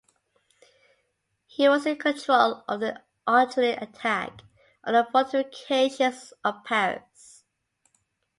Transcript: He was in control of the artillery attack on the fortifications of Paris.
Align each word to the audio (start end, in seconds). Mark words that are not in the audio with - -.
He 1.45 1.69
was 1.69 1.85
in 1.85 1.97
control 1.99 2.63
of 2.67 2.79
the 2.79 3.03
artillery 3.27 3.73
attack 3.73 4.41
on 4.83 4.93
the 4.95 5.05
fortifications 5.11 6.33
of 6.43 6.63
Paris. 6.63 7.43